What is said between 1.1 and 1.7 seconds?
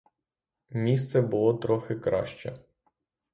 було